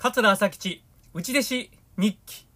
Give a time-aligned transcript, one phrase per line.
[0.00, 2.46] 桂朝吉内弟子日記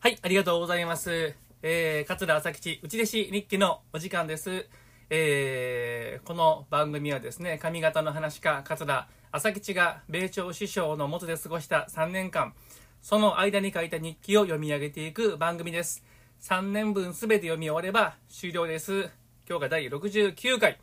[0.00, 1.49] はい、ありがとうございます。
[1.62, 4.66] えー、桂朝吉内弟子日記のお時間です。
[5.10, 12.54] えー、この番組はですね、上方の話家、桂朝吉が米朝師匠の下で過ごした3年間、
[13.02, 16.02] その間に書いた日記を読み上げていく番組です。
[16.40, 19.10] 3年分すべて読み終われば終了です。
[19.46, 20.78] 今日が第69回。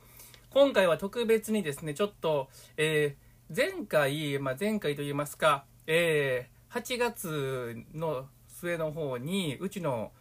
[0.52, 10.12] 今回は特別にですね、ちょっと、えー前回、まあ、前回といいますか、えー8月の末の方に、うちの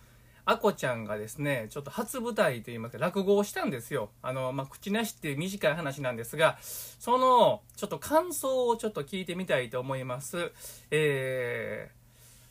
[0.49, 4.11] あこちゃんがですね、ちょっと初舞台といいますか、落語をしたんですよ。
[4.23, 10.53] あの、まあ、口なしっていう短い話なんですが、その、ちょっと感想をちょっと聞いてみたいと思います。
[10.93, 11.91] え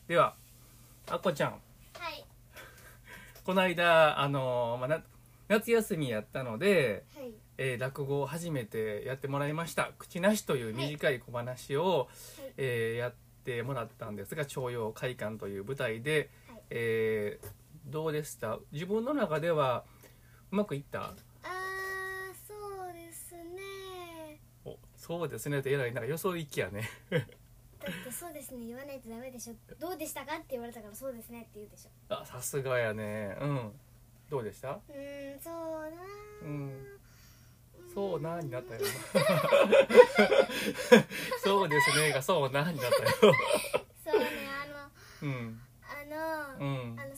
[0.06, 0.34] ー、では、
[1.08, 1.52] あこちゃん。
[1.52, 1.56] は
[2.10, 2.22] い
[3.44, 5.02] この間、あの、まあ、な
[5.48, 18.58] 夏休みやったので、はいえー落語を初めてやってもらいました「口なし」という短い小話を、はいえーやってもらったんですが徴用会館という舞台で、はいえーどうでした？
[18.72, 19.84] 自分の中では
[20.50, 21.00] うまくいった？
[21.02, 21.14] あー
[22.46, 22.54] そ
[22.90, 24.40] うですね。
[24.64, 25.60] おそうですね。
[25.60, 26.88] ってえらいなんかよそ行きやね。
[27.10, 27.20] だっ
[28.04, 28.66] てそうですね。
[28.66, 29.54] 言わないとダメでしょ。
[29.78, 31.90] どうでしたかって言われたからそうですねって言うでしょ。
[32.14, 33.36] あさすがやね。
[33.40, 33.72] うん。
[34.28, 34.70] どうでした？
[34.70, 35.88] うーんそうな
[36.42, 36.86] うん。
[37.94, 38.80] そうなになったよ。
[41.44, 42.12] そうですね。
[42.12, 43.32] がそうなになったよ。
[44.04, 44.26] そうね
[45.22, 45.60] あのうん。
[45.82, 46.04] あ
[46.58, 47.00] の、うん。
[47.00, 47.15] あの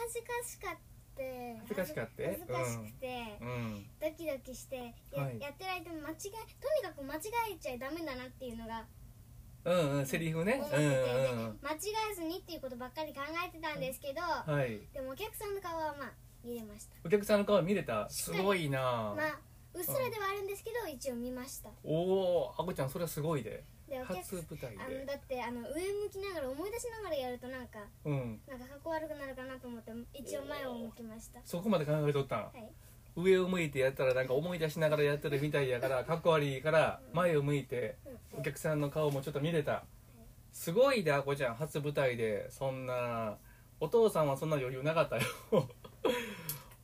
[0.00, 0.76] 恥ずかしかっ
[1.16, 2.26] て恥ずかしかって？
[2.26, 3.86] 恥ずかしくて、うん。
[4.00, 5.40] ドキドキしてや,、はい。
[5.40, 7.20] やってる間も間違えとにかく間違
[7.52, 8.84] えちゃダメだなっていうのが
[9.62, 10.62] うんうんセリフね。
[10.72, 11.78] うん間違
[12.12, 14.80] えずにっていうことばっかり考えてたんですけど、はい。
[14.94, 16.12] でもお客さんの顔はまあ
[16.42, 16.96] 見れました。
[17.04, 18.08] お客さんの顔見れた。
[18.08, 18.80] すごいな。
[18.80, 19.38] まあ
[19.74, 21.68] うっすらではあるんですけど、一応見ました。
[21.84, 28.40] おおあこちゃんそれはすごいででお客初舞台あのでだってあの上向きながら思い出しながらやるとなんかうん。
[28.46, 31.40] なんかかっこ悪くなるかなと思って一応前を向きました。
[31.44, 32.38] そこまで考えとったん？
[32.44, 32.72] はい。
[33.16, 37.96] 上を向いてやったらなんか思い出しながらやってるみたいやからかっこ悪いから前を向いて
[38.32, 39.82] お客さんの顔もちょっと見れた。
[40.52, 43.36] すごいであこちゃん初舞台でそんな
[43.80, 45.22] お父さんはそんな余裕なかったよ。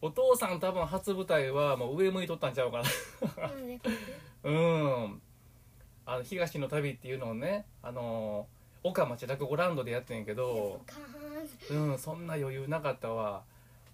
[0.03, 2.85] お父さん多分初舞台はもう上向いとったんちゃうかな。
[4.45, 5.23] うん
[6.07, 8.47] あの東の旅っていうのをねあの
[8.83, 10.81] 岡町落語ランドでやってんやけど
[11.71, 13.43] うんそんな余裕なかったわ。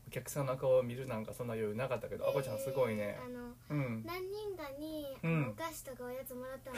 [0.06, 3.18] お客さんの顔を見るなんかそんな余裕なかったけどあこちゃんすごいね。
[3.18, 4.04] あのうん。
[4.04, 5.06] 何人かに、
[5.48, 6.76] お菓子とかおやつもらったの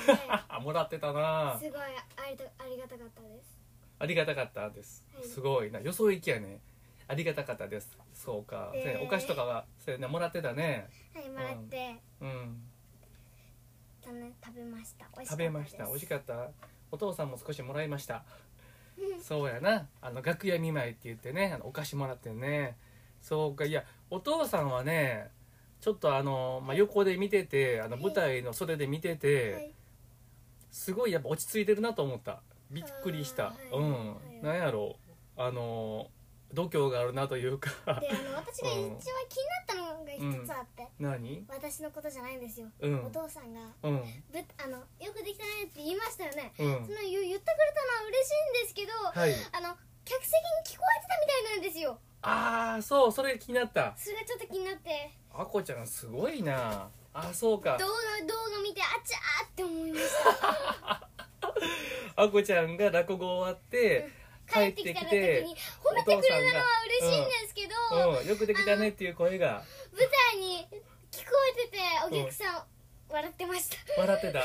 [0.48, 1.56] あ もらってたな。
[1.58, 3.58] ですごいありとありがたかったです。
[3.98, 5.04] ありがたかったです。
[5.12, 5.24] はい。
[5.24, 5.80] すごいな。
[5.80, 6.60] よそ行きやね。
[7.08, 7.98] ありがたかったです。
[8.12, 9.04] そうか、でそうやね。
[9.04, 10.88] お菓子とかはそうやねもらってたね。
[11.12, 12.62] はいもらって、うん
[14.04, 15.06] たね食べました。
[15.24, 15.84] 食べました。
[15.86, 16.50] 美味しかった。
[16.90, 18.24] お父さんも少しもらいました。
[19.22, 19.88] そうやな。
[20.00, 22.76] あの楽屋見舞いって言ってねあのお菓子もらってね。
[23.20, 23.64] そうか。
[23.64, 25.30] いやお父さんはね
[25.80, 29.74] ちょっとあの、まあ、横で見ててあの舞台の袖で見てて、はい。
[30.70, 32.40] すごいやっぱ落ち着いてるなと思った。
[32.70, 33.76] びっくりした、はい。
[33.76, 34.44] うん、はい。
[34.44, 34.96] なんやろ。
[35.36, 36.08] うあの
[36.52, 37.70] 度胸があるなというか。
[37.70, 38.00] であの
[38.36, 41.44] 私が一番気になったのが一つあって、何？
[41.48, 43.06] 私のことじゃないんですよ、うん。
[43.06, 44.02] お父さんがうん。
[44.32, 46.86] ぶあのよくできたねって言いましたよね、うん。
[46.86, 49.34] その言言ってくれたのは嬉しいんですけど、はい。
[49.52, 51.98] あの客席に聞こえてたみたいなんですよ。
[52.22, 53.94] ああそうそれ気になった。
[53.96, 55.10] それがちょっと気になって。
[55.32, 56.88] あこちゃんすごいな。
[57.12, 57.76] あそうか。
[57.78, 57.92] 動画
[58.26, 60.04] 動画見てあちゃーって思いまし
[60.40, 61.08] た。
[62.16, 64.08] あこちゃんが落語終わって
[64.50, 66.64] 帰っててきた時に褒めてくれたのは
[67.00, 69.62] 嬉しいんですけど、うん、よくできたねっていう声が。
[69.92, 70.03] 舞台に聞こえてて
[72.06, 72.62] お客さん
[73.12, 74.00] 笑ってました。
[74.00, 74.42] 笑ってた？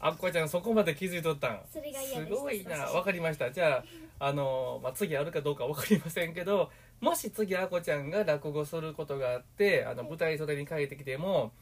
[0.00, 1.62] あこちゃんそこまで気づいとったん。
[1.72, 2.76] それが嫌すごいな。
[2.86, 3.50] わかりました。
[3.50, 3.84] じゃ
[4.18, 11.52] ああの、まあ、次あるかどうかわかりませんけどもし次あこちゃんが落語することがあってあの舞台袖に帰ってきても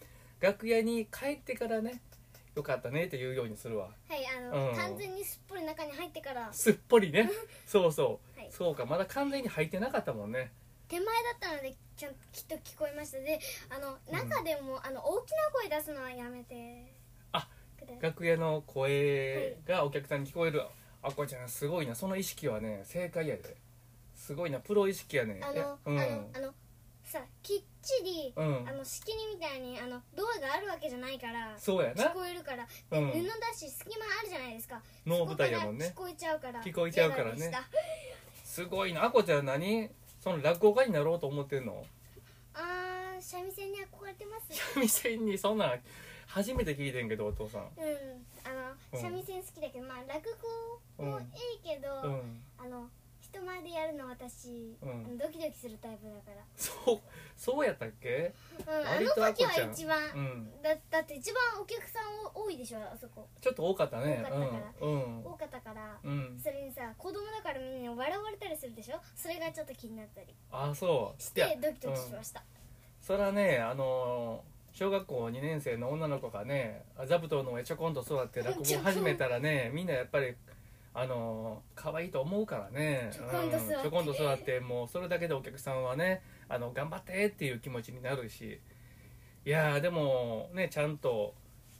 [0.40, 2.02] 楽屋に帰ってからね
[2.54, 3.88] よかったねって言うようにするわ。
[4.08, 4.76] はいあの、うん。
[4.76, 6.52] 完全にすっぽり中に入ってから。
[6.52, 7.30] すっぽりね。
[7.64, 8.50] そうそう、はい。
[8.50, 8.84] そうか。
[8.84, 10.52] まだ完全に入ってなかったもんね
[10.90, 13.18] 手前だったのでちゃんきっと聞こえました。
[13.20, 13.38] で
[13.70, 16.92] あの中でも、あの大きな声出すのはやめて
[17.32, 17.46] あ
[18.00, 20.62] 楽屋の声がお客さんに聞こえる
[21.02, 21.94] あこちゃんすごいな。
[21.94, 23.56] その意識はね正解やで。
[24.14, 24.60] すすごいな。
[24.60, 25.40] プロ意識やね。
[25.42, 25.98] あの、えうん。
[25.98, 26.54] あのあの
[27.02, 28.68] さきっちり、うん。
[28.68, 32.04] あの仕切りみたいにあのドアがあるわけじゃないからそうやな。
[32.04, 32.64] 聞こえるから。
[32.90, 33.10] で、うん。
[33.10, 34.80] 布だし隙間あるじゃないですか。
[35.04, 35.86] 能舞台やもんね。
[35.86, 36.62] 聞こえちゃうから。
[36.62, 37.52] 聞こえちゃうからね。
[38.44, 39.04] すごいな。
[39.04, 39.90] あこちゃん何？
[40.20, 41.84] その落語家になろうと思ってんの？
[42.54, 44.46] あー三味線に憧れてます。
[44.74, 45.80] 三味線にそんなん
[46.26, 47.62] 初めて聞いてんけどお父さん。
[47.62, 47.68] うん
[48.44, 49.02] あうん。
[49.02, 50.20] の三味線好きだけど、まあ落
[50.98, 51.26] 語もいい
[51.64, 52.42] けど、うん。
[52.58, 52.88] あの
[53.32, 55.16] 人前でやるの私、うん。
[55.18, 57.00] ドキドキするタイプだから、そう
[57.36, 58.34] そうやったっけ？
[58.66, 59.66] うん、あ割との時あこちゃん。
[59.68, 60.62] は一番、うん。
[60.62, 62.04] だだって一番お客さん
[62.34, 63.28] 多いでしょあそこ。
[63.40, 64.22] ちょっと多かったね。
[64.24, 64.86] 多かったから。
[64.86, 69.00] うん多かったから、うん、うん、それにさ子供だからみんな笑われたりするでしょ？
[69.14, 70.34] それがちょっと気になったり。
[70.50, 71.22] あそう。
[71.22, 72.42] しいやてドキドキしました、
[73.00, 80.36] それはねあのー小学校2年生の女の子がね座布団の上ちょこんと座って落語を始めたらね みんなやっぱり
[80.92, 83.10] あのー可愛いと思うからね。
[83.12, 83.74] ちょこんと座って。
[83.74, 88.60] うんちょこんと座ってもうそれだけでお客さんはねあの頑張ってっていう気持ちになるし。
[89.46, 91.34] いやーでもねちゃんと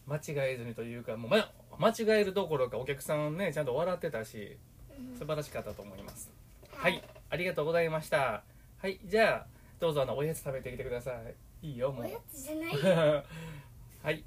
[0.07, 0.21] 間違
[0.53, 4.57] えずにというかもう、ま、間違えるどころかお客さんねちゃんと笑ってたし
[4.99, 5.19] うん。
[5.19, 6.31] 素晴らしかったと思います。
[6.73, 8.43] はい、ありがとうございました。
[8.79, 9.47] はいじゃあ
[9.79, 11.13] どうぞあのおやつ食べてきてくださ
[11.63, 11.67] い。
[11.69, 12.05] いいよもう。
[12.05, 13.25] おやつじゃないよ。
[14.03, 14.25] はい。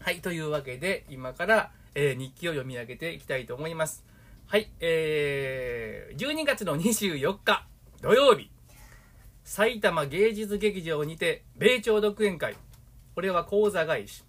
[0.00, 4.04] はい、というわけで、今から、えー日記を読み上げていきたいと思います。
[4.46, 7.66] はい、えー、12月の24日、
[8.02, 8.50] 土曜日、
[9.44, 12.56] 埼玉芸術劇場にて、米朝独演会。
[13.14, 14.24] これは講座返し。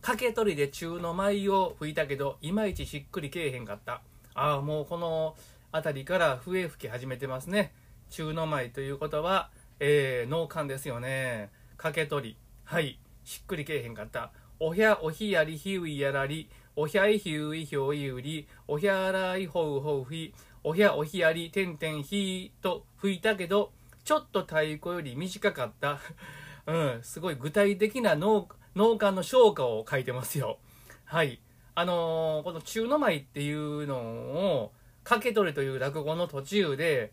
[0.00, 4.02] 掛け取りで中の舞を吹いたけど、いまいちしっくりけえへんかった。
[4.34, 5.36] ああ、もうこの
[5.72, 7.72] 辺りから笛吹き始めてますね。
[8.10, 9.50] 中の舞ということは、
[9.80, 11.50] えー、脳幹ですよね。
[11.76, 12.36] 掛け取り。
[12.64, 12.98] はい。
[13.24, 14.32] しっくりけえへんかった。
[14.60, 20.34] おひゃ、おひやりひういやらり、おひゃいひういひょういうり、おひゃらいほうほうふい、
[20.64, 23.70] おひゃおひやりてんてんひと吹いたけど、
[24.02, 26.00] ちょっと太鼓より短かった。
[26.66, 30.58] うん、すごい具体的な脳脳幹の消化を書いてますよ。
[31.04, 31.40] はい。
[31.76, 34.72] あのーこの中の舞っていうのを、
[35.04, 37.12] 掛け取りという落語の途中で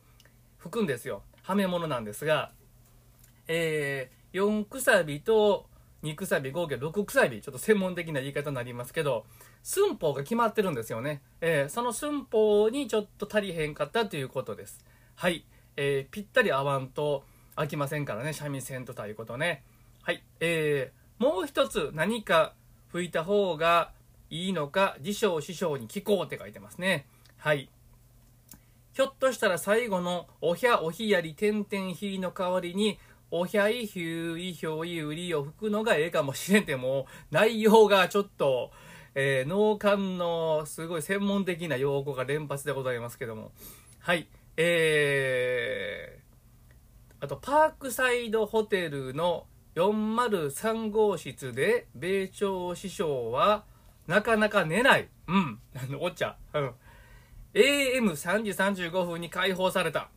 [0.58, 1.22] 吹くんですよ。
[1.44, 2.52] はめ物なんですが、
[3.48, 5.68] えー、4くさびと
[6.06, 9.26] 2くさび合計6くさびちょっと専門的な言い方になりますけど
[9.64, 14.86] 寸法が決まってるんですよね、えーその寸法にちょっと足りへんかったということです。
[15.16, 17.24] はい、えーぴったり合わんと
[17.56, 19.64] 飽きませんからね三味線と太鼓とね。
[20.04, 20.24] はい。
[20.40, 22.54] えー、もう一つ何か
[22.92, 23.92] 吹いた方が
[24.30, 27.08] いいのか辞書を師匠に聞こうって書いてますね。
[27.38, 27.70] はい。
[28.94, 32.98] ひょっとしたら最後のおひゃおひやりてんてんひの代わりに
[33.32, 38.72] おひゃいひゅういひょういうりを吹くのがええかもしれんても内容がちょっと、
[39.14, 43.52] えー脳幹のすごい専門的な用語が連発でございますけども。
[44.00, 44.28] はい。
[44.58, 53.66] えー、あとパークサイドホテルの403号室で米朝師匠は
[54.08, 55.10] なかなか寝ない。
[55.28, 55.60] うん。
[55.76, 56.72] あのお茶うん。
[57.54, 60.10] AM3 時35分に解放された。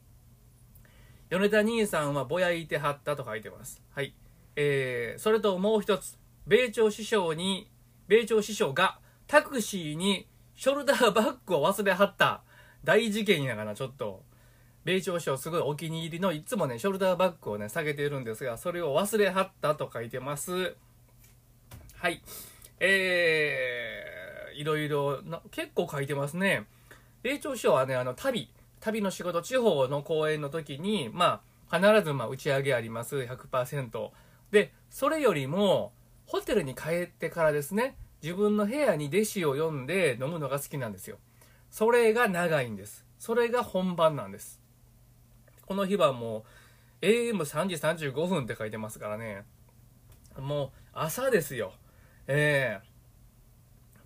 [1.30, 3.82] 米田兄さんはぼやいてはったと書いてます。
[3.94, 4.14] はい。
[4.56, 6.16] えー、それともう一つ。
[6.46, 7.70] 米朝師匠に
[8.08, 12.42] 米朝師匠がタクシーにショルダーバッグを忘れはった。
[12.82, 14.22] 大事件やがなちょっと。
[14.84, 20.75] 米朝師匠すごいお気に入りのいつもねショルダーバッグをね下げてるんですがそれを忘れはったと書いてます。
[21.94, 22.23] はい。
[22.80, 26.64] えー、いろいろな結構書いてますね。
[27.23, 28.49] 米朝師匠はねあの旅。
[28.80, 33.16] 旅の仕事地方の公演の時にまあ必ずまあ打ち上げあります。
[33.16, 34.11] 100%
[34.50, 35.92] でそれよりも
[36.26, 41.18] ホテルに帰ってからですね自分の部屋に弟子を呼んで飲むのが好きなんですよ。
[41.70, 43.04] それが長いんです。
[43.18, 44.61] それが本番なんです。
[45.66, 46.44] この日はも
[47.02, 49.44] う AM3 時35分って書いてますからね。
[50.38, 51.73] もう朝ですよ。
[52.26, 52.88] ええ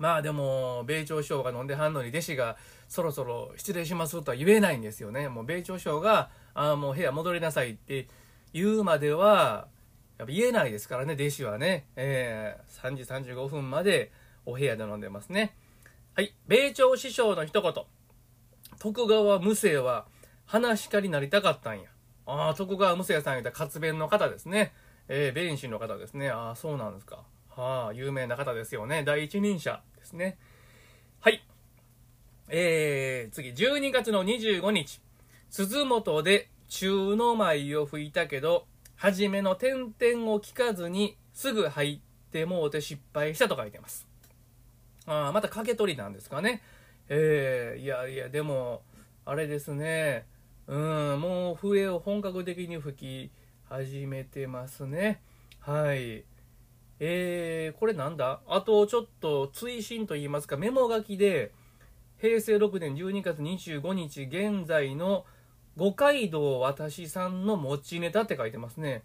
[0.02, 2.56] まあでも米朝師匠が飲んではんのに弟子が
[2.88, 5.28] そろそろ失礼しますとは言えないんですよね。
[5.28, 8.08] もう米朝師匠があーもう部屋戻りなさいって
[8.52, 9.68] 言うまでは
[10.18, 14.10] やっぱ言えないですからね弟子はね、えー、3時35分まで
[14.44, 15.54] お部屋で飲んでますね。
[16.16, 17.72] はい米朝師匠の一言。
[18.80, 20.06] 徳川無生は
[20.46, 21.90] 話し家になりたかったんや。
[22.26, 24.72] ああ徳川無生さん言ったら活弁の方ですね。
[25.06, 26.28] えー、弁士の方ですね。
[26.28, 27.22] ああそうなんですか。
[27.50, 29.04] はあ有名な方ですよね。
[29.04, 29.80] 第一人者。
[30.02, 30.36] ですね。
[31.20, 31.42] はい。
[32.48, 33.50] えー、次。
[33.50, 35.00] 12月の25日。
[35.48, 38.66] 鈴本で中の舞を吹いたけど
[38.96, 44.08] 初めの点々を聞かずにすぐ入ってもうて失敗したと書いてます。
[45.06, 46.62] あーまた掛け取りなんですかね。
[47.08, 48.82] えー、いやいやでも
[49.24, 50.26] あれですね。
[50.66, 53.30] うんもう笛を本格的に吹き
[53.68, 55.20] 始めてますね。
[55.60, 56.24] はい。
[57.04, 58.42] えー、これなんだ？
[58.46, 61.50] あとちょっと追伸といいますかメモ書きで
[62.20, 65.26] 平成6年12月25日現在の
[65.76, 69.02] 五街道私さんの持ちネタって書いてますね。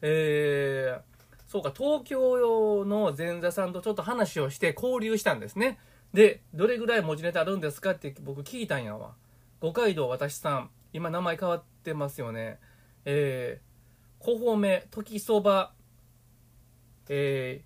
[0.00, 1.00] えー、
[1.46, 5.78] そうか東京用の前座さんとちょっと話をして交流したんですね。
[6.14, 9.16] でどれぐらい持ちネタあるんですかって僕聞いたんやわ。
[9.60, 10.70] 五街道私さん。
[10.94, 12.58] 今名前変わってますよね。
[13.04, 15.73] えー、小褒め時そば
[17.08, 17.62] え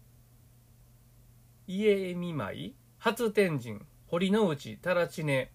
[1.68, 5.50] ー、家見舞い初天神堀之内太良知根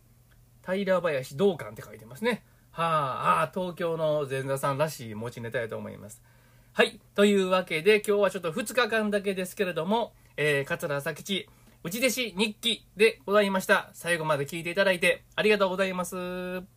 [0.65, 2.43] 平林道館って書いてますね。
[2.71, 6.21] はあ、あ東京の前座さんらしい持ちネタやと思います。
[6.71, 11.47] はいというわけで今日はちょっと2日間だけですけれども、えー、桂朝吉
[11.83, 13.89] 内弟子日記でございました。
[13.93, 16.72] 最後まで聞いていただいてありがとうございます。